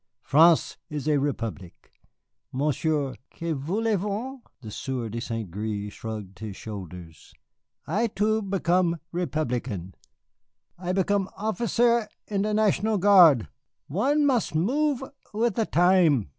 [0.23, 1.91] France is a republic.
[2.51, 5.51] Monsieur que voulez vous?" (The Sieur de St.
[5.51, 7.31] Gré shrugged his shoulders.)
[7.85, 9.93] "I, too, become Republican.
[10.75, 13.47] I become officier in the National Guard,
[13.85, 15.03] one must move
[15.35, 16.29] with the time.